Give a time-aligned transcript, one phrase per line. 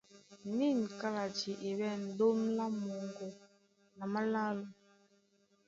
[0.57, 3.27] Nîn kálati e ɓɛ̂n ɗóm lá moŋgo
[3.97, 4.65] na málálo.